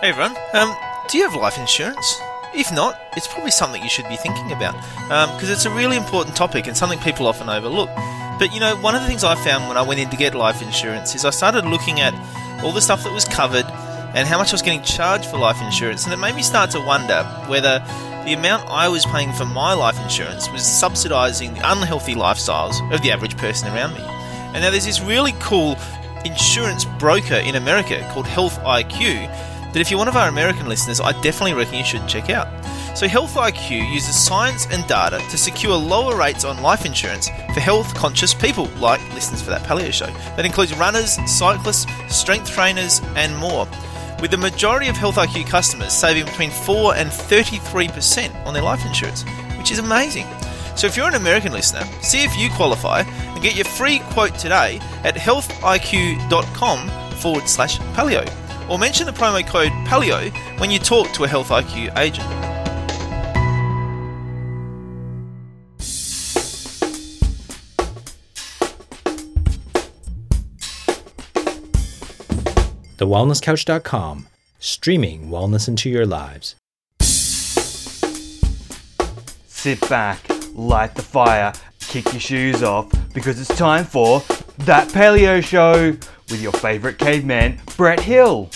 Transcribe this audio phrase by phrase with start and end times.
[0.00, 0.74] Hey everyone, um,
[1.10, 2.22] do you have life insurance?
[2.54, 5.98] If not, it's probably something you should be thinking about because um, it's a really
[5.98, 7.90] important topic and something people often overlook.
[8.38, 10.34] But you know, one of the things I found when I went in to get
[10.34, 12.14] life insurance is I started looking at
[12.64, 13.66] all the stuff that was covered
[14.14, 16.70] and how much I was getting charged for life insurance, and it made me start
[16.70, 17.80] to wonder whether
[18.24, 23.02] the amount I was paying for my life insurance was subsidising the unhealthy lifestyles of
[23.02, 24.00] the average person around me.
[24.00, 25.76] And now there's this really cool
[26.24, 29.28] insurance broker in America called Health IQ
[29.72, 32.48] that if you're one of our American listeners, I definitely reckon you should check out.
[32.96, 37.60] So, Health IQ uses science and data to secure lower rates on life insurance for
[37.60, 40.06] health conscious people like listeners for that paleo show.
[40.36, 43.68] That includes runners, cyclists, strength trainers, and more.
[44.20, 48.84] With the majority of Health IQ customers saving between 4 and 33% on their life
[48.84, 49.24] insurance,
[49.56, 50.26] which is amazing.
[50.74, 54.34] So, if you're an American listener, see if you qualify and get your free quote
[54.34, 58.39] today at healthiq.com forward slash paleo
[58.70, 62.26] or mention the promo code PALEO when you talk to a Health IQ agent.
[72.96, 76.54] TheWellnessCouch.com, streaming wellness into your lives.
[79.46, 80.20] Sit back,
[80.54, 84.20] light the fire, kick your shoes off, because it's time for
[84.58, 85.96] That Paleo Show
[86.30, 88.50] with your favourite caveman, Brett Hill.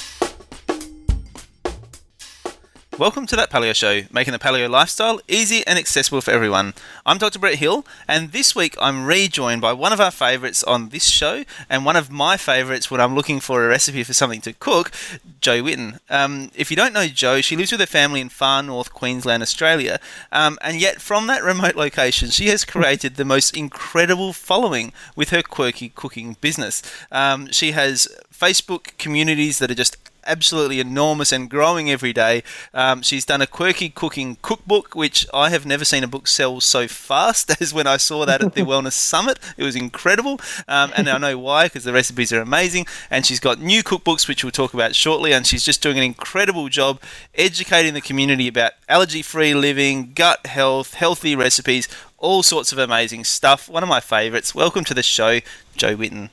[2.96, 6.74] Welcome to that Paleo Show, making the paleo lifestyle easy and accessible for everyone.
[7.04, 7.40] I'm Dr.
[7.40, 11.42] Brett Hill, and this week I'm rejoined by one of our favourites on this show,
[11.68, 14.92] and one of my favourites when I'm looking for a recipe for something to cook,
[15.40, 15.98] Jo Whitton.
[16.08, 19.42] Um, if you don't know Jo, she lives with her family in far north Queensland,
[19.42, 19.98] Australia,
[20.30, 25.30] um, and yet from that remote location, she has created the most incredible following with
[25.30, 26.80] her quirky cooking business.
[27.10, 32.42] Um, she has Facebook communities that are just absolutely enormous and growing every day.
[32.72, 36.60] Um, she's done a quirky cooking cookbook, which I have never seen a book sell
[36.60, 39.38] so fast as when I saw that at the Wellness Summit.
[39.56, 42.86] It was incredible, um, and I know why because the recipes are amazing.
[43.10, 45.32] And she's got new cookbooks, which we'll talk about shortly.
[45.32, 47.00] And she's just doing an incredible job
[47.34, 53.68] educating the community about allergy-free living, gut health, healthy recipes, all sorts of amazing stuff.
[53.68, 54.54] One of my favourites.
[54.54, 55.40] Welcome to the show,
[55.76, 56.30] Jo Whitton.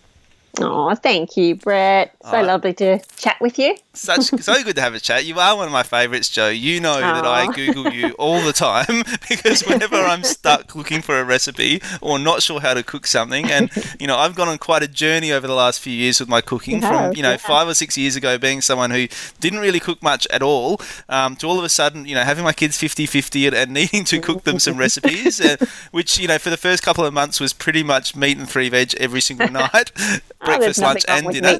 [0.60, 2.16] Oh, thank you, Brett.
[2.24, 3.76] So lovely to chat with you.
[3.94, 5.26] Such so good to have a chat.
[5.26, 6.48] You are one of my favourites, Jo.
[6.48, 7.16] You know Aww.
[7.16, 11.82] that I Google you all the time because whenever I'm stuck looking for a recipe
[12.00, 13.70] or not sure how to cook something, and
[14.00, 16.40] you know I've gone on quite a journey over the last few years with my
[16.40, 16.80] cooking.
[16.82, 17.38] From you know yeah.
[17.38, 19.08] five or six years ago being someone who
[19.40, 20.80] didn't really cook much at all,
[21.10, 24.06] um, to all of a sudden you know having my kids 50-50 and, and needing
[24.06, 25.58] to cook them some recipes, uh,
[25.92, 28.70] which you know for the first couple of months was pretty much meat and three
[28.70, 29.92] veg every single night
[30.44, 31.60] breakfast, oh, lunch, and dinner.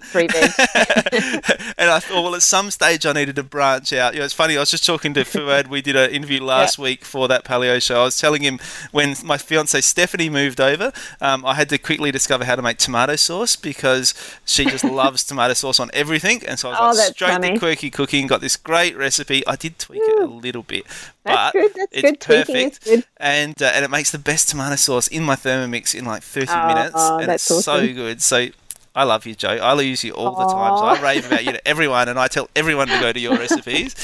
[1.78, 4.14] and I thought, well, at some stage I needed to branch out.
[4.14, 4.58] You know, it's funny.
[4.58, 5.68] I was just talking to Fuad.
[5.68, 6.84] We did an interview last yeah.
[6.84, 8.02] week for that paleo show.
[8.02, 8.60] I was telling him
[8.92, 12.78] when my fiance Stephanie moved over, um, I had to quickly discover how to make
[12.78, 14.14] tomato sauce because
[14.46, 16.42] she just loves tomato sauce on everything.
[16.48, 17.54] And so I was oh, like, straight funny.
[17.54, 18.28] to quirky cooking.
[18.28, 19.46] Got this great recipe.
[19.48, 20.86] I did tweak it a little bit,
[21.24, 22.20] but good, it's good.
[22.20, 23.06] perfect.
[23.18, 26.48] And uh, and it makes the best tomato sauce in my Thermomix in like 30
[26.50, 27.88] oh, minutes, oh, and it's awesome.
[27.88, 28.22] so good.
[28.22, 28.48] So
[28.94, 29.50] I love you, Jo.
[29.50, 30.40] I use you all Aww.
[30.40, 30.78] the time.
[30.78, 33.38] So I rave about you to everyone, and I tell everyone to go to your
[33.38, 33.96] recipes.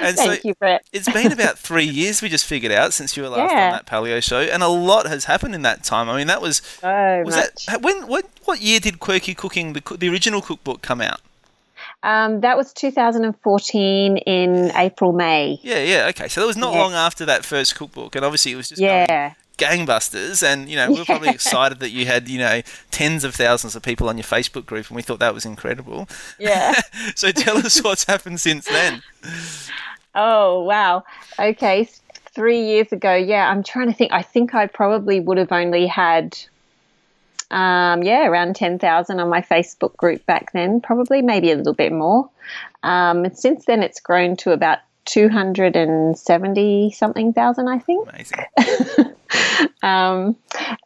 [0.00, 0.82] And Thank so you, Brett.
[0.94, 2.22] it's been about three years.
[2.22, 3.66] We just figured out since you were last yeah.
[3.66, 6.08] on that paleo show, and a lot has happened in that time.
[6.08, 7.66] I mean, that was so was much.
[7.66, 11.20] that when what what year did Quirky Cooking the the original cookbook come out?
[12.02, 15.58] Um, that was 2014 in April, May.
[15.62, 16.28] Yeah, yeah, okay.
[16.28, 16.80] So that was not yeah.
[16.80, 20.90] long after that first cookbook, and obviously it was just yeah gangbusters and you know
[20.90, 24.16] we were probably excited that you had you know tens of thousands of people on
[24.16, 26.08] your facebook group and we thought that was incredible.
[26.38, 26.74] Yeah.
[27.14, 29.02] So tell us what's happened since then.
[30.14, 31.04] Oh wow.
[31.38, 31.88] Okay
[32.32, 35.84] three years ago yeah i'm trying to think i think i probably would have only
[35.84, 36.38] had
[37.50, 41.90] um, yeah around 10,000 on my facebook group back then probably maybe a little bit
[41.92, 42.30] more.
[42.82, 48.08] Um, since then it's grown to about 270 something thousand, I think.
[49.82, 50.36] um,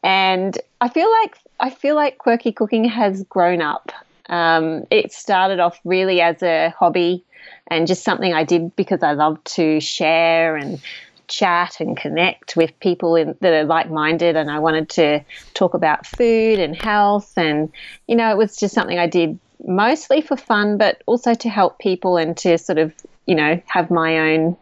[0.02, 3.92] and I feel like I feel like quirky cooking has grown up.
[4.28, 7.24] Um, it started off really as a hobby
[7.68, 10.80] and just something I did because I love to share and
[11.26, 15.24] chat and connect with people in, that are like-minded and I wanted to
[15.54, 17.72] talk about food and health and
[18.06, 21.78] you know it was just something I did mostly for fun but also to help
[21.78, 22.92] people and to sort of
[23.26, 24.56] you know, have my own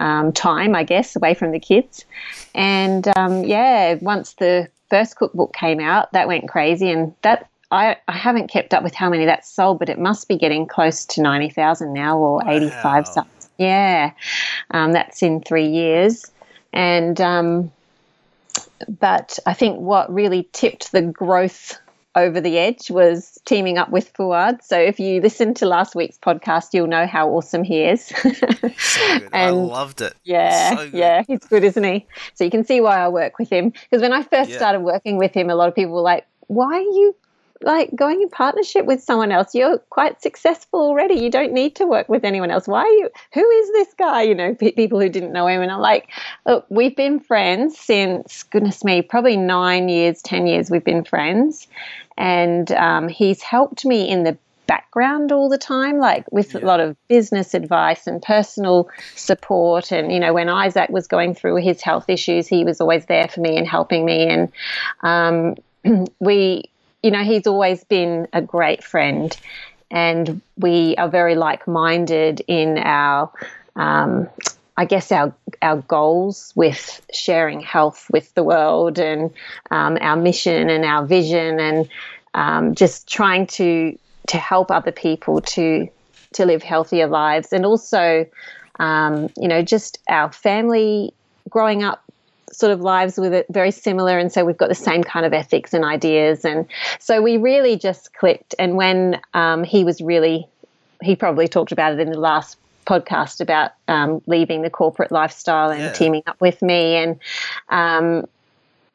[0.00, 2.04] um, time, I guess, away from the kids.
[2.54, 7.96] And um, yeah, once the first cookbook came out, that went crazy, and that I,
[8.06, 11.06] I haven't kept up with how many that's sold, but it must be getting close
[11.06, 12.50] to 90,000 now or Wow.
[12.50, 13.32] 85 something.
[13.58, 14.12] Yeah,
[14.70, 16.30] um, that's in three years.
[16.72, 17.72] And, um,
[19.00, 21.78] but I think what really tipped the growth
[22.14, 24.62] over the edge was teaming up with Fuad.
[24.62, 28.06] So if you listen to last week's podcast, you'll know how awesome he is.
[28.06, 29.28] So good.
[29.32, 30.14] I loved it.
[30.24, 32.06] Yeah, So yeah, he's good, isn't he?
[32.34, 33.70] So you can see why I work with him.
[33.70, 34.58] Because when I first Yeah.
[34.58, 37.14] started working with him, a lot of people were like, "Why are you
[37.64, 39.54] like going in partnership with someone else?
[39.54, 41.14] You're quite successful already.
[41.14, 42.66] You don't need to work with anyone else.
[42.66, 43.08] Why are you?
[43.34, 44.22] Who is this guy?
[44.22, 46.08] You know, pe- people who didn't know him." And I'm like,
[46.44, 50.70] "Look, we've been friends since goodness me, probably nine years, ten years.
[50.70, 51.68] We've been friends,
[52.16, 54.36] and um, he's helped me in the."
[54.68, 59.90] background all the time like with a lot of business advice and personal support.
[59.90, 63.26] And you know when isaac was going through his health issues he was always there
[63.26, 64.28] for me and helping me.
[64.28, 64.52] And
[65.02, 66.70] um, we
[67.02, 69.36] you know he's always been a great friend.
[69.90, 73.30] And we are very like-minded in our
[73.76, 74.28] um,
[74.76, 79.30] I guess our our goals with sharing health with the world and
[79.70, 81.88] um, our mission and our vision and
[82.34, 83.98] um, just trying to
[84.28, 85.88] to help other people to
[86.34, 87.52] to live healthier lives.
[87.52, 88.26] And also
[88.78, 91.12] um, you know just our family
[91.50, 92.02] growing up
[92.50, 94.18] sort of lives with it very similar.
[94.18, 96.44] And so we've got the same kind of ethics and ideas.
[96.44, 96.66] And
[96.98, 98.54] so we really just clicked.
[98.58, 100.46] And when um, he was really
[101.02, 102.56] he probably talked about it in the last
[102.86, 105.92] podcast about um, leaving the corporate lifestyle and Yeah.
[105.92, 106.96] teaming up with me.
[106.96, 107.20] And
[107.68, 108.26] um,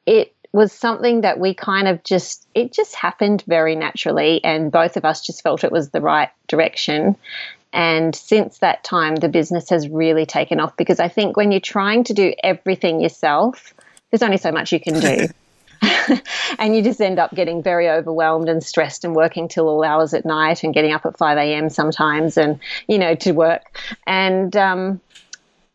[0.05, 4.97] it was something that we kind of just it just happened very naturally and both
[4.97, 7.15] of us just felt it was the right direction.
[7.73, 11.59] And since that time the business has really taken off because i think when you're
[11.59, 13.73] trying to do everything yourself
[14.09, 15.27] there's only so much you can do
[16.59, 20.13] and you just end up getting very overwhelmed and stressed and working till all hours
[20.13, 24.55] at night and getting up at 5 a.m sometimes and you know to work and
[24.55, 25.01] um,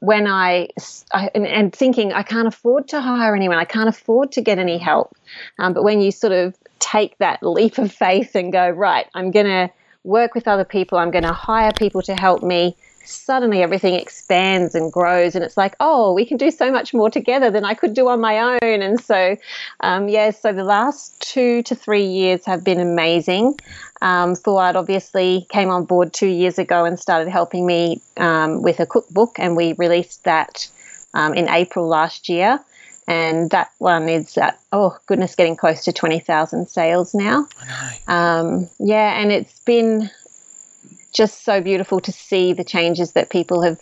[0.02, 0.68] when I,
[1.14, 4.58] I and, and thinking I can't afford to hire anyone, I can't afford to get
[4.58, 5.16] any help.
[5.60, 9.30] Um, but when you sort of take that leap of faith and go, right, I'm
[9.30, 9.70] going to
[10.02, 12.76] work with other people, I'm going to hire people to help me.
[13.04, 17.10] Suddenly, everything expands and grows, and it's like, oh, we can do so much more
[17.10, 18.82] together than I could do on my own.
[18.82, 19.36] And so,
[19.80, 23.58] um, yeah, so the last two to three years have been amazing.
[24.00, 28.80] Um, Fuad obviously came on board two years ago and started helping me um, with
[28.80, 30.68] a cookbook, and we released that
[31.14, 32.60] um, in April last year.
[33.08, 37.48] And that one is at, oh goodness, getting close to 20,000 sales now.
[38.06, 40.08] Um, yeah, and it's been
[41.12, 43.78] just so beautiful to see the changes that people have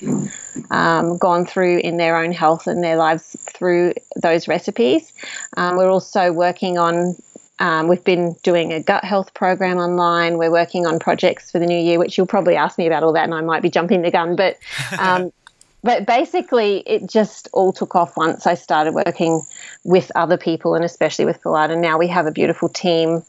[0.71, 5.13] um, gone through in their own health and their lives through those recipes.
[5.57, 7.17] Um, we're also working on.
[7.61, 10.39] Um, we've been doing a gut health program online.
[10.39, 13.13] We're working on projects for the new year, which you'll probably ask me about all
[13.13, 14.35] that, and I might be jumping the gun.
[14.35, 14.57] But
[14.99, 15.31] um,
[15.83, 19.43] but basically, it just all took off once I started working
[19.85, 21.39] with other people, and especially with.
[21.45, 23.23] And now we have a beautiful team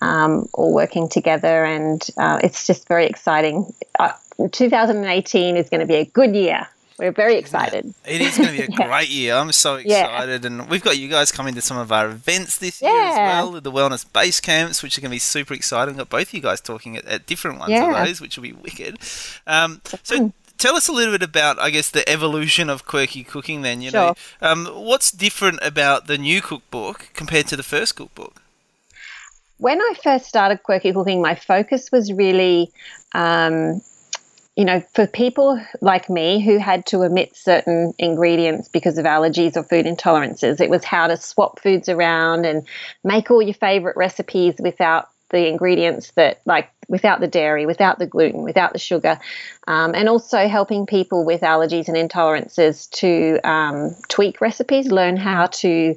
[0.00, 3.72] um, all working together, and uh, it's just very exciting.
[3.98, 4.12] Uh,
[4.52, 6.66] 2018 is going to be a good year.
[6.98, 7.94] We're very excited.
[8.06, 8.86] It is going to be a Yeah.
[8.86, 9.34] great year.
[9.34, 10.02] I'm so Yeah.
[10.04, 13.16] excited, and we've got you guys coming to some of our events this year as
[13.16, 15.94] well, the wellness base camps, which are going to be super exciting.
[15.94, 17.90] We've got both of you guys talking at, at different ones Yeah.
[18.00, 18.98] of those, which will be wicked.
[19.46, 20.32] Um, so.
[20.58, 23.62] Tell us a little bit about, I guess, the evolution of quirky cooking.
[23.62, 28.39] Then, you know, um, what's different about the new cookbook compared to the first cookbook?
[29.60, 32.72] When I first started quirky cooking, my focus was really,
[33.14, 33.82] um,
[34.56, 39.56] you know, for people like me who had to omit certain ingredients because of allergies
[39.56, 40.60] or food intolerances.
[40.60, 42.66] It was how to swap foods around and
[43.04, 48.06] make all your favorite recipes without the ingredients that, like, without the dairy, without the
[48.06, 49.20] gluten, without the sugar,
[49.68, 55.46] um, and also helping people with allergies and intolerances to um, tweak recipes, learn how
[55.46, 55.94] to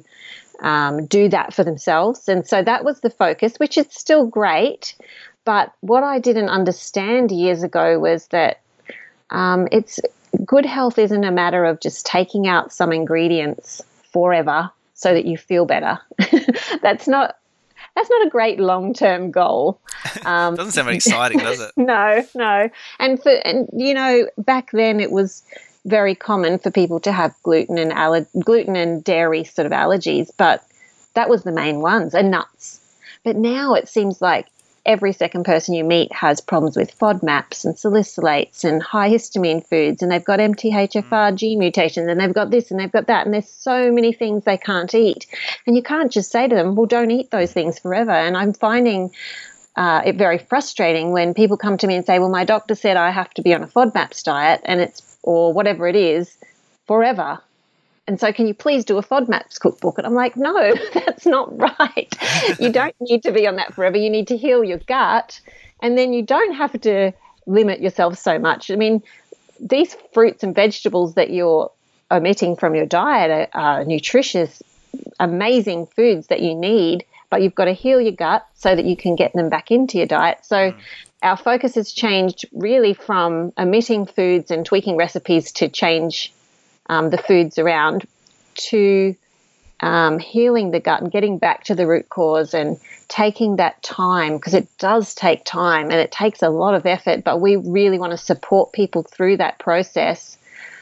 [0.64, 2.26] um, do that for themselves.
[2.26, 4.96] And so that was the focus, which is still great.
[5.44, 8.62] But what I didn't understand years ago was that
[9.30, 10.00] um, it's
[10.44, 15.36] good health isn't a matter of just taking out some ingredients forever so that you
[15.36, 15.98] feel better.
[16.82, 17.36] that's not
[17.94, 19.80] that's not a great long term goal.
[20.26, 21.72] Um, Doesn't sound very exciting, does it?
[21.76, 22.70] no, no.
[22.98, 25.42] And for and you know, back then it was
[25.84, 30.30] very common for people to have gluten and aller- gluten and dairy sort of allergies,
[30.36, 30.64] but
[31.14, 32.80] that was the main ones and nuts.
[33.24, 34.46] But now it seems like
[34.86, 40.02] every second person you meet has problems with FODMAPs and salicylates and high histamine foods,
[40.02, 43.34] and they've got MTHFR gene mutations, and they've got this and they've got that, and
[43.34, 45.26] there's so many things they can't eat.
[45.66, 48.10] And you can't just say to them, well, don't eat those things forever.
[48.10, 49.10] And I'm finding
[49.76, 52.96] uh, it very frustrating when people come to me and say, well, my doctor said
[52.96, 56.36] I have to be on a FODMAPs diet, and it's, or whatever it is,
[56.86, 57.40] forever
[58.06, 59.98] and so can you please do a FODMAPs cookbook?
[59.98, 62.14] And I'm like, no, that's not right.
[62.58, 63.96] you don't need to be on that forever.
[63.96, 65.40] You need to heal your gut,
[65.82, 67.12] and then you don't have to
[67.46, 68.70] limit yourself so much.
[68.70, 69.02] I mean,
[69.58, 71.70] these fruits and vegetables that you're
[72.10, 74.62] omitting from your diet are, are nutritious,
[75.18, 78.96] amazing foods that you need, but you've got to heal your gut so that you
[78.96, 80.38] can get them back into your diet.
[80.42, 80.76] So mm.
[81.24, 86.32] Our focus has changed really from omitting foods and tweaking recipes to change
[86.86, 88.06] um, the foods around
[88.54, 89.16] to
[89.80, 92.78] um, healing the gut and getting back to the root cause and
[93.08, 97.24] taking that time because it does take time and it takes a lot of effort,
[97.24, 100.36] but we really want to support people through that process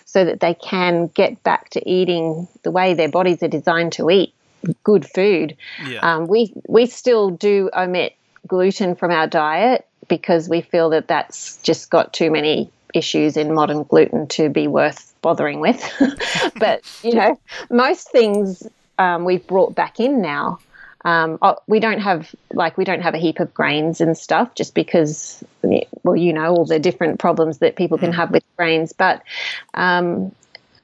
[0.04, 4.10] so that they can get back to eating the way their bodies are designed to
[4.10, 4.34] eat
[4.84, 5.56] good food.
[5.86, 6.00] Yeah.
[6.00, 8.14] Um, we we still do omit
[8.46, 13.54] gluten from our diet because we feel that that's just got too many issues in
[13.54, 15.82] modern gluten to be worth bothering with.
[16.60, 17.40] but you know,
[17.70, 18.62] most things
[18.98, 20.58] um, we've brought back in now.
[21.06, 24.54] Um, oh, we don't have like we don't have a heap of grains and stuff
[24.54, 25.42] just because
[26.02, 28.14] well you know all the different problems that people can mm.
[28.14, 29.22] have with grains but
[29.72, 30.30] um,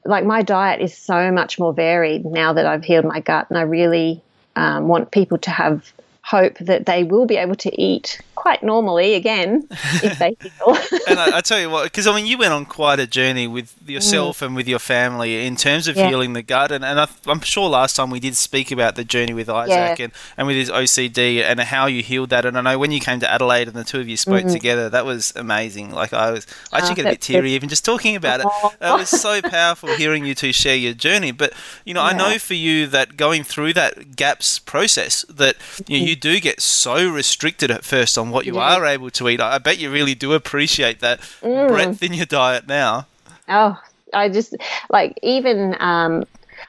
[0.06, 3.58] like my diet is so much more varied now that I've healed my gut and
[3.58, 4.22] I really
[4.56, 5.92] um, want people to have
[6.22, 10.76] hope that they will be able to eat quite normally again if they heal.
[11.08, 13.48] and I, I, tell you what, because I mean, you went on quite a journey
[13.48, 14.46] with yourself mm.
[14.46, 16.08] and with your family in terms of yeah.
[16.08, 16.70] healing the gut.
[16.70, 19.98] And, and I, am sure last time we did speak about the journey with Isaac
[19.98, 20.04] yeah.
[20.04, 22.44] and, and with his OCD and how you healed that.
[22.44, 24.52] And I know when you came to Adelaide and the two of you spoke mm-hmm.
[24.52, 25.90] together, that was amazing.
[25.90, 27.54] Like I was, I actually oh, get a bit teary good.
[27.54, 28.46] even just talking about it.
[28.80, 31.32] It was so powerful hearing you two share your journey.
[31.32, 31.54] But
[31.84, 32.08] you know, yeah.
[32.08, 35.56] I know for you that going through that GAPS process, that
[35.88, 38.76] you, know, you do get so restricted at first on what you yeah.
[38.76, 39.40] are able to eat.
[39.40, 41.68] I bet you really do appreciate that mm.
[41.68, 43.06] breadth in your diet now.
[43.48, 43.80] Oh,
[44.12, 44.54] I just
[44.90, 46.24] like even um,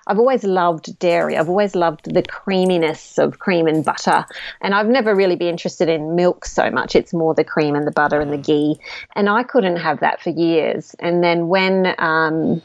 [0.07, 1.37] I've always loved dairy.
[1.37, 4.25] I've always loved the creaminess of cream and butter.
[4.61, 6.95] And I've never really been interested in milk so much.
[6.95, 8.79] It's more the cream and the butter and the ghee.
[9.15, 10.95] And I couldn't have that for years.
[10.99, 12.61] And then when um,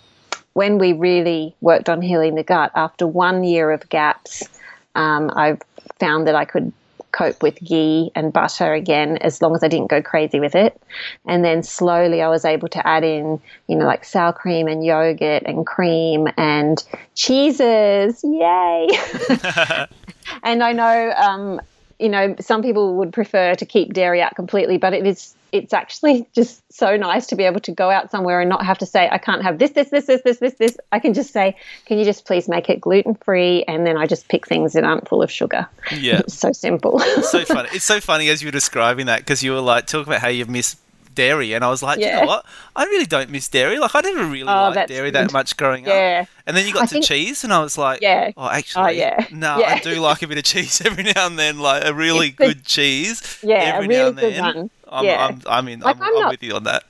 [0.55, 4.45] when we really worked on healing the gut, after one year of GAPS,
[4.95, 5.59] um, I
[5.99, 6.73] found that I could
[7.15, 10.81] cope with ghee and butter again as long as I didn't go crazy with it.
[11.27, 14.85] And then slowly I was able to add in, you know, like sour cream and
[14.85, 16.83] yogurt and cream and
[17.15, 18.23] cheeses.
[18.25, 18.89] Yay!
[20.43, 21.61] and I know, um,
[21.99, 25.73] you know, some people would prefer to keep dairy out completely, but it is it's
[25.73, 28.87] actually just so nice to be able to go out somewhere and not have to
[28.87, 30.77] say, I can't have this, this, this, this, this, this, this.
[30.91, 31.57] I can just say,
[31.87, 33.63] can you just please make it gluten free?
[33.69, 35.69] And then I just pick things that aren't full of sugar.
[35.97, 36.19] Yeah.
[36.19, 37.01] It's so simple.
[37.01, 37.69] it's so funny.
[37.73, 40.29] It's so funny as you were describing that because you were like talking about how
[40.29, 40.79] you've missed
[41.15, 42.17] dairy, and I was like, yeah.
[42.17, 42.47] you know what?
[42.77, 43.79] I really don't miss dairy.
[43.79, 45.95] Like I never really oh, liked dairy that much growing up.
[45.95, 46.21] yeah.
[46.23, 46.29] up.
[46.47, 48.33] And then you got I to think, cheese, and I was like, yeah.
[48.37, 49.27] oh, actually, oh, yeah.
[49.31, 49.75] no, yeah.
[49.75, 52.37] I do like a bit of cheese every now and then, like a really it's
[52.37, 53.39] good cheese.
[53.43, 54.33] Yeah, every a really now and then.
[54.33, 54.71] good one.
[54.95, 55.27] I'm, yeah.
[55.27, 56.85] I'm, I mean, like, I'm, I'm, not, with you on that.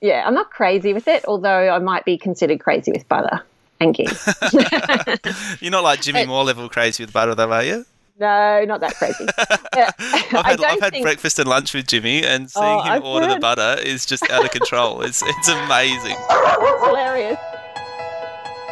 [0.00, 3.42] Yeah, I'm not crazy with it, although I might be considered crazy with butter
[3.80, 4.08] and ghee.
[5.60, 7.84] You're not like Jimmy Moore level crazy with butter, though, are you?
[8.18, 9.26] No, not that crazy.
[9.38, 11.04] I've had, I've had think...
[11.04, 13.36] breakfast and lunch with Jimmy, and oh, seeing oh, him I've order heard...
[13.36, 15.02] the butter is just out of control.
[15.02, 16.16] it's it's amazing.
[16.18, 17.38] It's hilarious.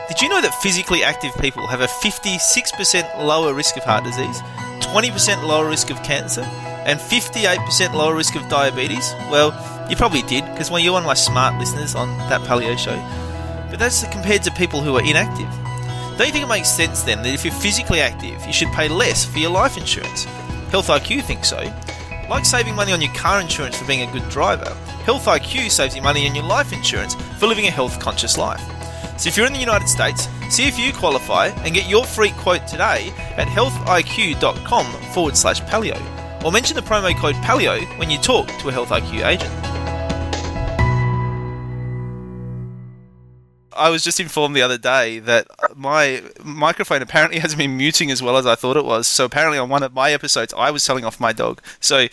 [0.08, 4.40] Did you know that physically active people have a 56% lower risk of heart disease,
[4.80, 6.42] 20% lower risk of cancer,
[6.88, 9.14] and 58% lower risk of diabetes?
[9.30, 9.52] Well,
[9.90, 12.96] you probably did, because well, you're one of my smart listeners on that paleo show.
[13.70, 15.50] But that's compared to people who are inactive.
[16.16, 18.88] Don't you think it makes sense then that if you're physically active, you should pay
[18.88, 20.24] less for your life insurance?
[20.72, 21.62] Health IQ thinks so.
[22.30, 25.94] Like saving money on your car insurance for being a good driver, Health IQ saves
[25.94, 28.62] you money on your life insurance for living a health conscious life.
[29.18, 32.30] So if you're in the United States, see if you qualify and get your free
[32.30, 38.18] quote today at healthiq.com forward slash paleo or mention the promo code PALEO when you
[38.18, 39.68] talk to a Health IQ agent.
[43.78, 48.20] I was just informed the other day that my microphone apparently hasn't been muting as
[48.22, 49.06] well as I thought it was.
[49.06, 51.62] So apparently on one of my episodes, I was telling off my dog.
[51.80, 52.08] So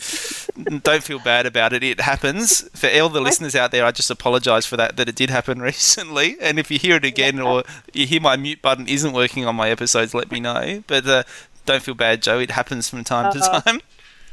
[0.82, 1.82] don't feel bad about it.
[1.82, 2.62] It happens.
[2.72, 4.96] For all the listeners out there, I just apologise for that.
[4.96, 6.36] That it did happen recently.
[6.40, 9.56] And if you hear it again or you hear my mute button isn't working on
[9.56, 10.84] my episodes, let me know.
[10.86, 11.24] But uh,
[11.64, 12.38] don't feel bad, Jo.
[12.38, 13.80] It happens from time uh to time.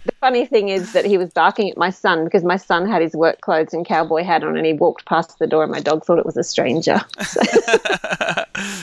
[0.05, 3.01] The funny thing is that he was barking at my son because my son had
[3.01, 5.79] his work clothes and cowboy hat on, and he walked past the door, and my
[5.79, 6.99] dog thought it was a stranger.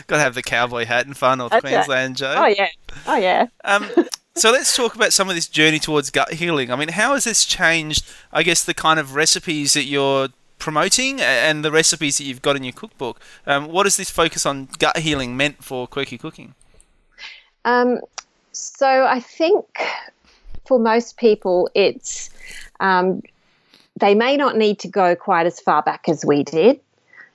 [0.07, 1.75] Got to have the cowboy hat in far north That's right.
[1.75, 2.35] Queensland, Jo.
[2.37, 2.69] oh yeah,
[3.07, 3.47] oh yeah.
[3.65, 3.87] Um,
[4.35, 6.71] so let's talk about some of this journey towards gut healing.
[6.71, 11.21] I mean, how has this changed, I guess, the kind of recipes that you're promoting
[11.21, 13.21] and the recipes that you've got in your cookbook?
[13.47, 16.55] Um, what has this focus on gut healing meant for quirky cooking?
[17.65, 18.01] Um,
[18.53, 19.67] so I think
[20.71, 22.31] for most people, it's
[22.79, 23.23] um,
[23.99, 26.79] they may not need to go quite as far back as we did.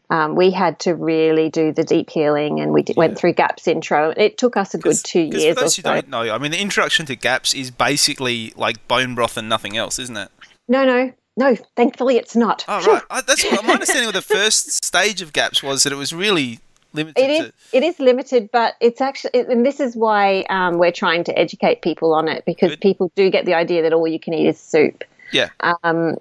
[0.09, 3.67] Um, we had to really do the deep healing, and we d- went through GAPS
[3.67, 4.13] intro.
[4.15, 5.93] It took us a good two years for or those who so.
[5.95, 9.75] don't know, I mean, the introduction to GAPS is basically like bone broth and nothing
[9.75, 10.29] else, isn't it?
[10.69, 11.57] No, no, no.
[11.75, 12.63] Thankfully, it's not.
[12.69, 13.03] Oh, right.
[13.09, 16.13] I, that's what my understanding of the first stage of GAPS was that it was
[16.13, 16.61] really
[16.95, 17.39] limited It is.
[17.39, 17.53] to.
[17.73, 21.81] It is limited, but it's actually, and this is why um, we're trying to educate
[21.81, 22.81] people on it because Good.
[22.81, 25.03] people do get the idea that all you can eat is soup.
[25.31, 25.49] Yeah.
[25.59, 26.17] um,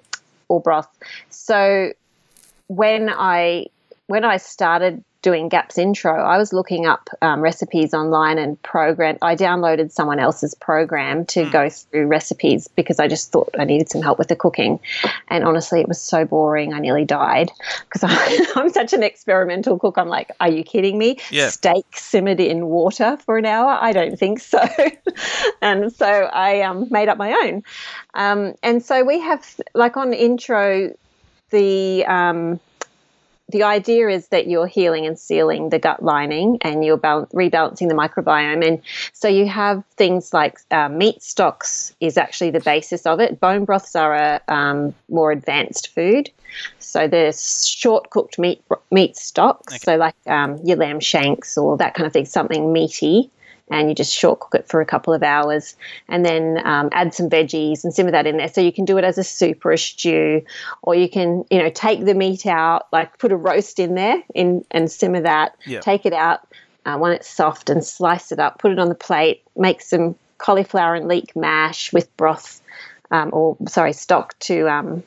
[0.47, 0.87] or broth.
[1.29, 1.91] So
[2.67, 3.67] when I
[4.07, 9.17] when I started doing GAPS intro, I was looking up um, recipes online and program.
[9.23, 13.89] I downloaded someone else's program to go through recipes because I just thought I needed
[13.89, 14.79] some help with the cooking.
[15.27, 16.75] And honestly, it was so boring.
[16.75, 17.51] I nearly died
[17.91, 18.03] because
[18.55, 19.97] I'm such an experimental cook.
[19.97, 21.17] I'm like, are you kidding me?
[21.31, 21.49] Yeah.
[21.49, 23.79] Steak simmered in water for an hour?
[23.81, 24.63] I don't think so.
[25.63, 27.63] and so I um, made up my own.
[28.13, 30.95] Um, and so we have, like on intro,
[31.49, 32.59] the um,
[33.49, 37.89] the idea is that you're healing and sealing the gut lining and you're bal- rebalancing
[37.89, 38.65] the microbiome.
[38.65, 38.81] And
[39.13, 43.39] so you have things like uh, meat stocks is actually the basis of it.
[43.39, 46.31] Bone broths are a um, more advanced food.
[46.79, 49.81] So there's short cooked meat meat stocks.
[49.81, 53.29] So like um, your lamb shanks or that kind of thing, something meaty.
[53.67, 55.75] And you just short cook it for a couple of hours,
[56.07, 58.47] and then um, add some veggies and simmer that in there.
[58.47, 60.43] So you can do it as a soup or a stew,
[60.83, 64.21] or you can, you know, take the meat out, like put a roast in there
[64.35, 65.57] in, and simmer that.
[65.65, 65.79] Yeah.
[65.79, 66.47] Take it out
[66.85, 68.59] uh, when it's soft and slice it up.
[68.59, 69.41] Put it on the plate.
[69.55, 72.61] Make some cauliflower and leek mash with broth,
[73.09, 75.03] um, or sorry, stock to um,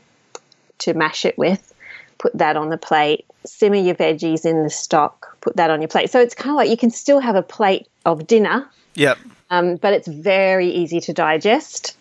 [0.79, 1.73] to mash it with.
[2.19, 3.25] Put that on the plate.
[3.47, 5.37] Simmer your veggies in the stock.
[5.41, 6.11] Put that on your plate.
[6.11, 9.19] So it's kind of like you can still have a plate of dinner Yep.
[9.51, 11.97] um, but it's very easy to digest.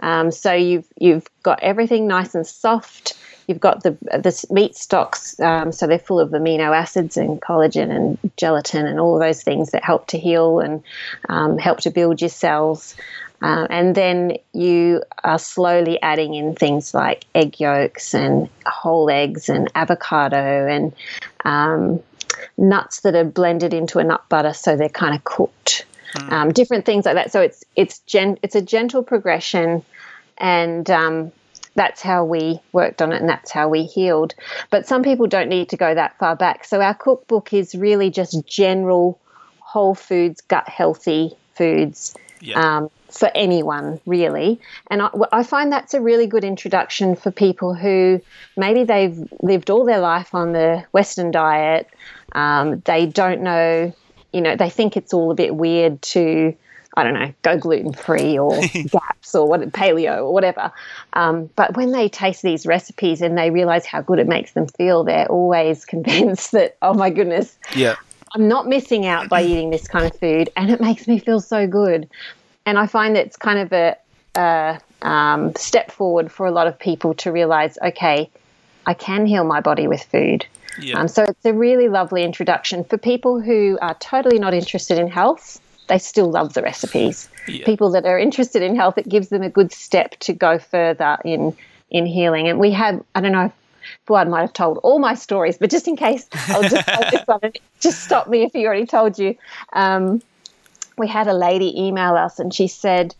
[0.00, 3.16] Um, so you've you've got everything nice and soft.
[3.46, 7.90] You've got the the meat stocks, um, so they're full of amino acids and collagen
[7.90, 10.82] and gelatin and all of those things that help to heal and
[11.28, 12.94] um, help to build your cells.
[13.42, 19.48] Uh, and then you are slowly adding in things like egg yolks and whole eggs
[19.48, 20.92] and avocado and
[21.44, 22.00] um,
[22.56, 25.86] nuts that are blended into a nut butter, so they're kind of cooked.
[26.28, 27.32] Um, different things like that.
[27.32, 29.82] So it's it's gen- it's a gentle progression,
[30.36, 31.32] and um,
[31.74, 34.34] that's how we worked on it, and that's how we healed.
[34.68, 36.66] But some people don't need to go that far back.
[36.66, 39.18] So our cookbook is really just general
[39.60, 42.76] whole foods, gut healthy foods Yeah.
[42.76, 44.60] um, for anyone really.
[44.90, 48.20] And I, I find that's a really good introduction for people who
[48.56, 51.88] maybe they've lived all their life on the Western diet.
[52.32, 53.94] Um, they don't know,
[54.32, 56.54] you know, they think it's all a bit weird to,
[56.96, 60.72] I don't know, go gluten free or GAPS or what paleo or whatever.
[61.12, 64.66] Um, but when they taste these recipes and they realize how good it makes them
[64.66, 67.96] feel, they're always convinced that, oh my goodness, yeah.
[68.34, 71.38] I'm not missing out by eating this kind of food, and it makes me feel
[71.38, 72.08] so good.
[72.64, 73.96] And I find that it's kind of a,
[74.36, 78.30] a um, step forward for a lot of people to realize, okay,
[78.86, 80.46] I can heal my body with food.
[80.80, 81.00] Yeah.
[81.00, 85.08] Um, so it's a really lovely introduction for people who are totally not interested in
[85.08, 85.60] health.
[85.88, 87.28] They still love the recipes.
[87.46, 87.66] Yeah.
[87.66, 91.18] People that are interested in health, it gives them a good step to go further
[91.24, 91.54] in
[91.90, 92.48] in healing.
[92.48, 93.52] And we have, I don't know if
[94.06, 97.26] Fuad might have told all my stories, but just in case, I'll just tell this
[97.26, 97.52] one.
[97.80, 99.36] Just stop me if he already told you.
[99.74, 100.22] Um,
[100.96, 103.14] we had a lady email us and she said,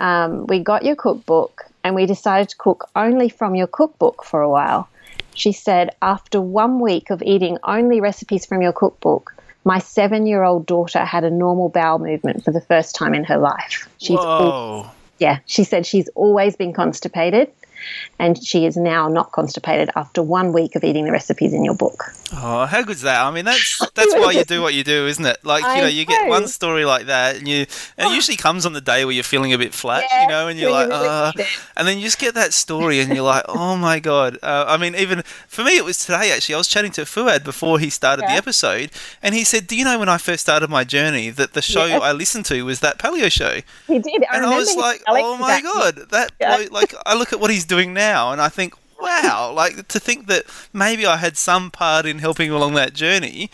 [0.00, 4.40] um, We got your cookbook and we decided to cook only from your cookbook for
[4.40, 4.88] a while.
[5.34, 10.42] She said, After one week of eating only recipes from your cookbook, my seven year
[10.42, 13.88] old daughter had a normal bowel movement for the first time in her life.
[13.98, 14.90] She's Whoa.
[15.18, 17.50] yeah, she said she's always been constipated
[18.18, 21.74] and she is now not constipated after one week of eating the recipes in your
[21.74, 22.12] book.
[22.32, 23.20] Oh, how good's that?
[23.24, 25.38] I mean, that's that's why you do what you do, isn't it?
[25.44, 28.66] Like, you know, you get one story like that, and you and it usually comes
[28.66, 30.88] on the day where you're feeling a bit flat, Yeah, you know, and you're like,
[30.88, 31.32] really uh,
[31.76, 34.38] and then you just get that story, and you're like, oh my god.
[34.42, 36.54] Uh, I mean, even for me, it was today actually.
[36.54, 38.90] I was chatting to Fuad before he started the episode,
[39.22, 41.86] and he said, "Do you know when I first started my journey that the show
[41.86, 42.02] Yes.
[42.02, 44.24] I listened to was that paleo show?" He did.
[44.30, 46.56] I and I was like, "Oh my god, that Yeah.
[46.56, 50.00] bloke!" Like, I look at what he's doing now, and I think, "Wow!" Like to
[50.00, 53.50] think that maybe I had some part in helping along that journey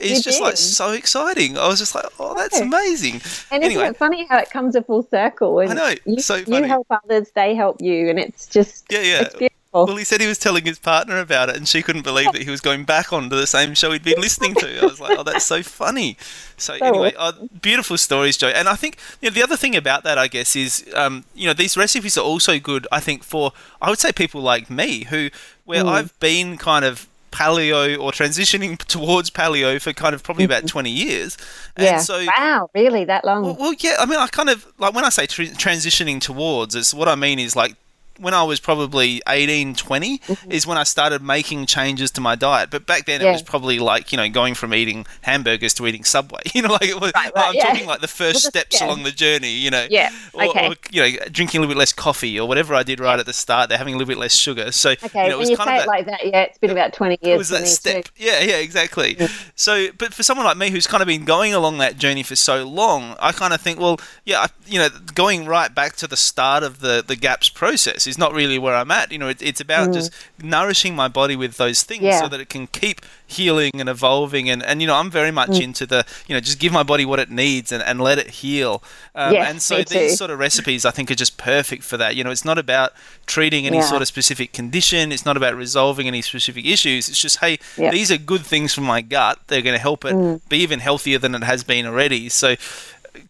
[0.00, 1.58] is You just like so exciting.
[1.58, 3.82] I was just like, "Oh, that's amazing!" And Anyway.
[3.82, 5.60] isn't it funny how it comes a full circle?
[5.60, 9.02] And I know, You, so you help others, they help you, and it's just Yeah,
[9.02, 9.22] yeah.
[9.22, 9.55] it's.
[9.84, 12.42] Well, he said he was telling his partner about it, and she couldn't believe that
[12.42, 14.80] he was going back onto the same show he'd been listening to.
[14.80, 16.16] I was like, "Oh, that's so funny."
[16.56, 18.48] So, anyway, uh, beautiful stories, Jo.
[18.48, 21.46] And I think you know, the other thing about that, I guess, is um, you
[21.46, 22.86] know these recipes are also good.
[22.90, 25.30] I think for I would say people like me who
[25.64, 25.88] where Mm.
[25.88, 30.88] I've been kind of paleo or transitioning towards paleo for kind of probably about 20
[30.88, 31.36] years
[31.76, 31.98] and yeah.
[31.98, 33.42] so wow, really that long?
[33.42, 33.96] well, well, yeah.
[33.98, 37.14] I mean, I kind of like when I say tr- transitioning towards, it's what I
[37.14, 37.74] mean is like
[38.18, 42.70] when I was probably 18, 20 is when I started making changes to my diet.
[42.70, 43.32] But back then, it Mm-hmm.
[43.32, 46.40] Was probably like you know going from eating hamburgers to eating Subway.
[46.54, 47.12] You know, like it was.
[47.14, 47.66] Right, right, I'm yeah.
[47.66, 48.86] talking like the first steps yeah.
[48.86, 49.50] along the journey.
[49.50, 49.86] You know.
[49.90, 50.68] Yeah, Or, okay.
[50.68, 53.26] or you know, drinking a little bit less coffee or whatever I did right at
[53.26, 53.68] the start.
[53.68, 54.70] They're having a little bit less sugar.
[54.72, 56.26] So okay, you know, it was when you kind say of it that, like that,
[56.26, 57.34] yeah, it's been about twenty years.
[57.34, 58.04] it was that step.
[58.04, 58.10] Too.
[58.16, 59.18] Yeah, yeah, exactly.
[59.54, 62.36] So, but for someone like me who's kind of been going along that journey for
[62.36, 66.06] so long, I kind of think, well, yeah, I, you know, going right back to
[66.06, 69.10] the start of the the GAPS process is not really where I'm at.
[69.12, 72.04] You know, it, it's about just nourishing my body with those things Mm.
[72.10, 72.20] Yeah.
[72.20, 74.48] so that it can keep healing and evolving.
[74.50, 75.62] And, and you know, I'm very much Mm.
[75.62, 78.28] into the, you know, just give my body what it needs and, and let it
[78.42, 78.82] heal.
[79.14, 82.16] Um, Yes, and so these sort of recipes, I think, are just perfect for that.
[82.16, 82.92] You know, it's not about
[83.26, 83.82] treating any Yeah.
[83.84, 85.10] sort of specific condition.
[85.10, 87.08] It's not about resolving any specific issues.
[87.08, 87.90] It's just, hey, Yeah.
[87.90, 89.38] these are good things for my gut.
[89.48, 90.40] They're going to help it Mm.
[90.48, 92.28] be even healthier than it has been already.
[92.28, 92.56] So,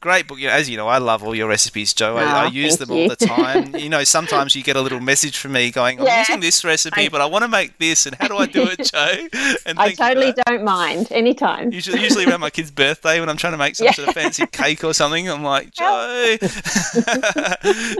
[0.00, 0.38] great book.
[0.38, 2.16] You know, as you know, I love all your recipes, Jo.
[2.16, 3.74] I, I use thank them all the time.
[3.78, 6.18] you know, sometimes you get a little message from me going, "I'm Yeah.
[6.20, 8.62] using this recipe, I- but I want to make this, and how do I do
[8.68, 11.72] it, Jo?" And I you totally don't mind anytime.
[11.72, 13.92] Usually, usually around my kid's birthday when I'm trying to make some Yeah.
[13.92, 16.36] sort of fancy cake or something, I'm like, Jo.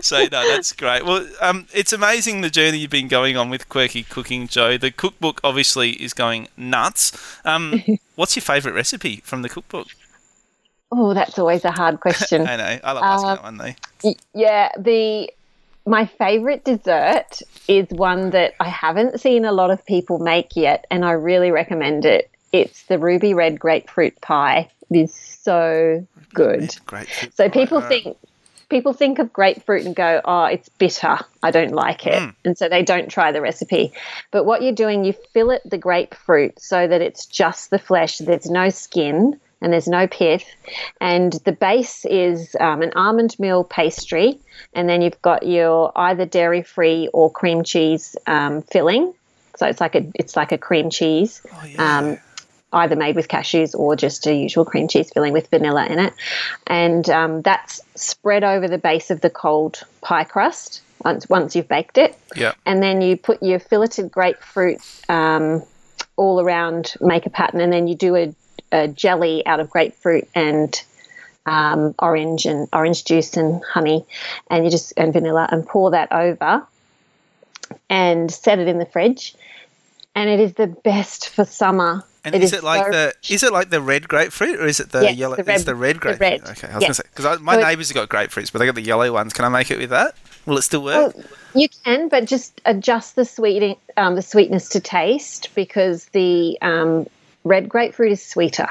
[0.00, 1.04] so no, that's great.
[1.04, 4.76] Well, um, it's amazing the journey you've been going on with quirky cooking, Jo.
[4.76, 7.12] The cookbook obviously is going nuts.
[7.44, 7.82] Um,
[8.14, 9.88] what's your favourite recipe from the cookbook?
[10.92, 12.42] Oh, that's always a hard question.
[12.48, 13.58] I know, I love asking Um, that one
[14.02, 14.14] though.
[14.34, 15.30] Yeah, the
[15.88, 20.86] my favorite dessert is one that I haven't seen a lot of people make yet,
[20.90, 22.30] and I really recommend it.
[22.52, 24.68] It's the ruby red grapefruit pie.
[24.90, 26.74] It is so good.
[26.86, 27.08] Great.
[27.34, 28.16] So people think
[28.68, 31.18] people think of grapefruit and go, "Oh, it's bitter.
[31.42, 32.34] I don't like it," Mm.
[32.44, 33.92] and so they don't try the recipe.
[34.32, 38.18] But what you're doing, you fillet the grapefruit so that it's just the flesh.
[38.18, 40.44] There's no skin and there's no pith,
[41.00, 44.38] and the base is um, an almond meal pastry,
[44.72, 49.12] and then you've got your either dairy free or cream cheese um, filling.
[49.56, 51.98] So it's like a it's like a cream cheese Oh, yeah.
[51.98, 52.18] um,
[52.72, 56.12] either made with cashews or just a usual cream cheese filling with vanilla in it.
[56.68, 61.66] And um, that's spread over the base of the cold pie crust once, once you've
[61.68, 62.16] baked it.
[62.36, 62.52] yeah.
[62.64, 65.64] And then you put your filleted grapefruit um,
[66.16, 68.34] all around, make a pattern, and then you do a,
[68.72, 70.82] a jelly out of grapefruit and
[71.46, 74.04] um, orange and orange juice and honey,
[74.50, 76.66] and you just and vanilla, and pour that over,
[77.88, 79.34] and set it in the fridge.
[80.14, 82.02] And it is the best for summer.
[82.24, 84.80] And It is it like so- the is it like the red grapefruit or is
[84.80, 85.36] it the Yes, yellow?
[85.36, 86.20] the it's red- the red the grapefruit.
[86.42, 86.50] red.
[86.50, 86.86] Okay, I was Yeah.
[86.88, 89.32] gonna say because my So neighbours have got grapefruits, but they got the yellow ones.
[89.32, 90.14] Can I make it with that?
[90.46, 91.14] Will it still work?
[91.14, 91.24] Well,
[91.54, 97.06] you can, but just adjust the sweet um, the sweetness to taste because the um,
[97.46, 98.68] red grapefruit is sweeter.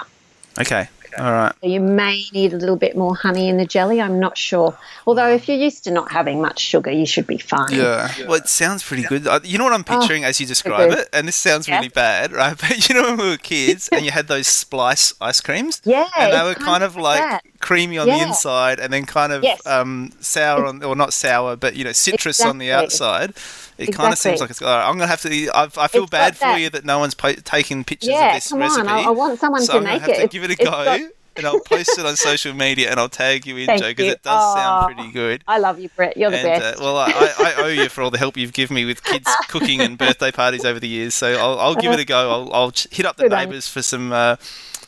[0.59, 1.53] okay, all right.
[1.61, 4.01] So you may need a little bit more honey in the jelly.
[4.01, 4.77] I'm not sure.
[5.07, 7.71] Although if you're used to not having much sugar, you should be fine.
[7.71, 8.11] Yeah.
[8.27, 9.25] Well, it sounds pretty good.
[9.27, 10.99] Uh, You know what I'm picturing as you describe good.
[10.99, 11.75] it, and this sounds Yeah.
[11.77, 12.57] really bad, right?
[12.61, 16.05] But you know when we were kids and you had those splice ice creams, Yeah,
[16.17, 17.43] and they it's were kind of like that.
[17.65, 19.59] Creamy on the inside, and then kind of Yes.
[19.65, 23.33] um, sour on, or not sour, but you know citrus on the outside.
[23.79, 24.61] It kind of seems like it's.
[24.61, 25.49] All right, I'm gonna have to.
[25.49, 28.27] I, I feel It's bad for that- you that no one's po- taking pictures Yeah,
[28.27, 28.81] of this come recipe.
[28.81, 28.87] on.
[28.87, 30.21] I, I want someone so to I'm make have it.
[30.21, 30.69] to give it a it's go.
[30.69, 30.99] got-
[31.37, 34.13] and I'll post it on social media and I'll tag you in, Thank Jo, because
[34.13, 35.43] it does sound pretty good.
[35.47, 36.15] I love you, Brett.
[36.15, 36.79] You're the And, best.
[36.79, 39.29] uh, well, I, I owe you for all the help you've given me with kids
[39.49, 41.13] cooking and birthday parties over the years.
[41.13, 42.29] So I'll, I'll give it a go.
[42.31, 44.37] I'll, I'll hit up the Good on neighbours for some uh,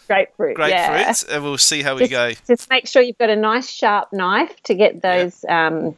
[0.08, 0.56] grapefruit.
[0.56, 1.14] great yeah.
[1.30, 2.32] and we'll see how we Just, go.
[2.56, 5.96] just make sure you've got a nice sharp knife to get those um,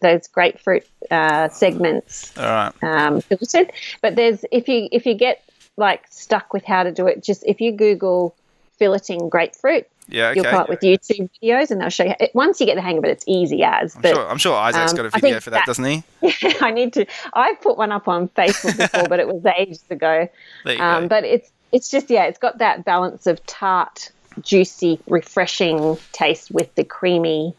[0.00, 2.72] those grapefruit uh, segments All right.
[2.82, 3.72] um, filtered.
[4.02, 5.42] But there's if you if you get
[5.76, 8.34] like stuck with how to do it, just if you Google
[8.80, 10.34] filleting grapefruit, Yeah, okay.
[10.40, 12.14] you'll come up with YouTube videos, and they'll show you.
[12.34, 13.94] Once you get the hang of it, it's easy as.
[13.96, 16.02] I'm But sure, I'm sure Isaac's um, got a video for that, that- doesn't he?
[16.22, 17.06] Yeah, I need to.
[17.32, 20.28] I've put one up on Facebook before, but it was ages ago.
[20.64, 21.08] There you Um, go.
[21.08, 24.10] but it's it's just yeah, it's got that balance of tart,
[24.40, 27.54] juicy, refreshing taste with the creamy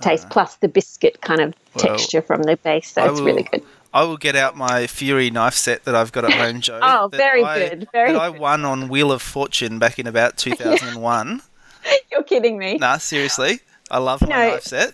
[0.00, 2.92] taste, plus the biscuit kind of Well, texture from the base.
[2.92, 3.62] So I it's will- really good.
[3.92, 6.78] I will get out my Furi knife set that I've got at home, Jo.
[6.80, 10.36] Oh, very I- good, very that I won on Wheel of Fortune back in about
[10.36, 11.42] 2001.
[12.12, 12.76] You're kidding me.
[12.78, 13.60] Nah, seriously.
[13.90, 14.92] I love my know, knife set.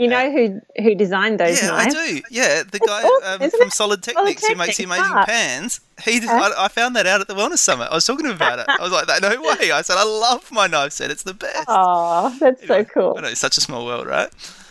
[0.00, 1.94] You know who who designed those Yeah, knives?
[1.94, 2.22] I do.
[2.30, 3.72] Yeah, the guy awesome, um, from it?
[3.72, 5.80] Solid Solidteknics who makes the amazing pans.
[6.02, 7.88] He, just, I, I found that out at the Wellness Summit.
[7.90, 8.66] I was talking to him about it.
[8.68, 11.10] I was like, "No way!" I said, "I love my knife set.
[11.10, 13.14] It's the best." Oh, that's so cool.
[13.18, 14.30] I know it's such a small world, right?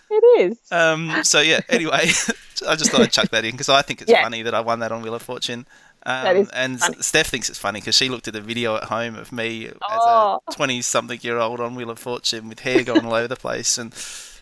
[0.09, 0.57] It is.
[0.71, 1.59] Um, so yeah.
[1.69, 1.91] Anyway,
[2.67, 4.23] I just thought I'd chuck that in because I think it's Yeah.
[4.23, 5.67] funny that I won that on Wheel of Fortune.
[6.07, 6.95] Um, and funny.
[7.01, 10.39] Steph thinks it's funny because she looked at the video at home of me Oh.
[10.47, 13.93] as a twenty-something-year-old on Wheel of Fortune with hair going all over the place, and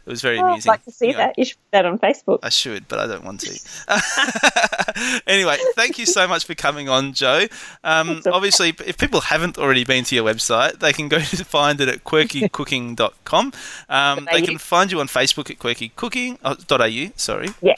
[0.08, 0.70] it was very Oh, I'd amusing.
[0.70, 1.38] like to see You know, that.
[1.38, 2.39] You should put that on Facebook.
[2.41, 5.22] I should, but I don't want to.
[5.28, 7.46] anyway, thank you so much for coming on, Jo.
[7.84, 11.82] Um, obviously, if people haven't already been to your website, they can go to find
[11.82, 13.54] it at quirkycooking.com.
[13.89, 17.12] Um, they can find you on Facebook at quirkycooking.au.
[17.17, 17.50] Sorry.
[17.62, 17.76] Yeah.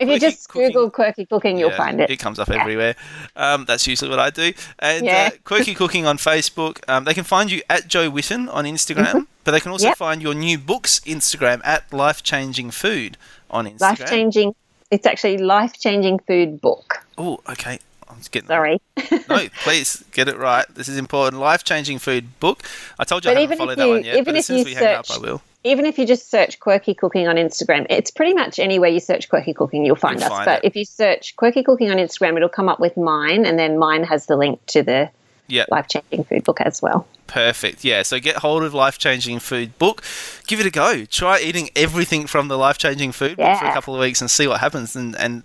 [0.00, 0.68] If you just Cooking.
[0.72, 2.10] Google quirky cooking, you'll Yeah, find it.
[2.10, 2.60] It comes up Yeah.
[2.60, 2.96] everywhere.
[3.36, 4.52] Um, that's usually what I do.
[4.78, 5.30] And Yeah.
[5.32, 6.78] uh, Quirky Cooking on Facebook.
[6.88, 9.90] Um, they can find you at Jo Whitton on Instagram, but they can also Mm-hmm.
[9.90, 9.98] Yep.
[9.98, 13.16] find your new books Instagram at Life Changing Food
[13.50, 13.80] on Instagram.
[13.80, 14.54] Life changing.
[14.90, 17.04] It's actually life changing food book.
[17.18, 17.78] Oh, okay.
[18.14, 18.80] I'm just getting Sorry.
[19.28, 20.64] no, please get it right.
[20.74, 21.40] This is important.
[21.40, 22.62] Life changing food book.
[22.98, 24.56] I told you But I haven't followed that one yet, even but as if soon
[24.56, 25.42] as you we hang up, I will.
[25.66, 29.28] Even if you just search quirky cooking on Instagram, it's pretty much anywhere you search
[29.30, 30.32] quirky cooking, you'll find You'll us.
[30.32, 30.66] find but it.
[30.68, 34.04] if you search quirky cooking on Instagram, it'll come up with mine, and then mine
[34.04, 35.08] has the link to the
[35.46, 37.06] Yeah, life changing food book as well.
[37.26, 37.82] perfect.
[37.82, 40.02] Yeah, so get hold of Life Changing Food book.
[40.46, 41.06] Give it a go.
[41.06, 44.30] Try eating everything from the Life Changing Food book for a couple of weeks and
[44.30, 44.94] see what happens.
[44.94, 45.44] And, and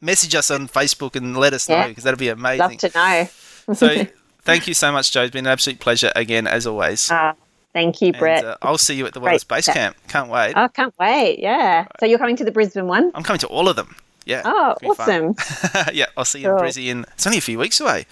[0.00, 2.58] message us on Facebook and let us know because that'd be amazing.
[2.60, 3.74] Love to know.
[3.74, 4.04] so
[4.42, 5.22] thank you so much, Jo.
[5.22, 7.10] It's been an absolute pleasure again, as always.
[7.10, 7.32] Uh,
[7.72, 8.44] thank you, Brett.
[8.44, 9.66] and uh, I'll see you at the Great Wellness Base.
[9.66, 9.96] Camp.
[10.08, 10.54] Can't wait.
[10.56, 11.38] oh, can't wait.
[11.38, 11.86] Yeah.
[12.00, 13.10] So you're coming to the Brisbane one?
[13.14, 13.96] I'm coming to all of them.
[14.26, 14.42] Yeah.
[14.44, 15.34] Oh, it'll be fun.
[15.38, 15.94] awesome.
[15.94, 16.62] yeah, I'll see you in.
[16.62, 17.04] Brizzy in.
[17.14, 18.06] It's only a few weeks away.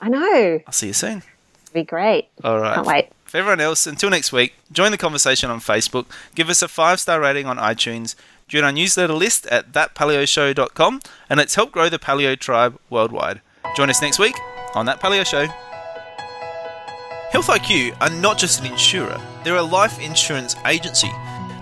[0.00, 0.60] I know.
[0.66, 1.18] I'll see you soon.
[1.18, 2.28] It'll be great.
[2.42, 2.74] All right.
[2.74, 3.08] Can't wait.
[3.24, 7.00] For everyone else, until next week, join the conversation on Facebook, give us a five
[7.00, 8.14] star rating on iTunes,
[8.52, 13.40] join our newsletter list at thatpaleoshow.com, and let's help grow the paleo tribe worldwide.
[13.74, 14.36] Join us next week
[14.74, 15.46] on That Paleo Show.
[17.30, 21.10] Health IQ are not just an insurer, they're a life insurance agency.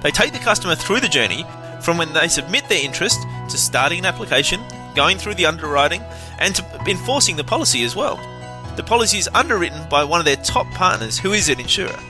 [0.03, 1.46] They take the customer through the journey
[1.81, 4.61] from when they submit their interest to starting an application,
[4.96, 6.03] going through the underwriting,
[6.40, 8.16] and to enforcing the policy as well.
[8.74, 12.00] The policy is underwritten by one of their top partners who is an insurer.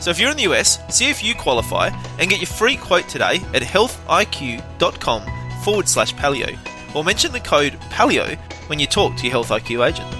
[0.00, 3.08] So if you're in the US, see if you qualify and get your free quote
[3.08, 5.22] today at healthiq.com
[5.62, 6.58] forward slash paleo
[6.94, 8.36] or mention the code paleo
[8.68, 10.19] when you talk to your Health IQ agent.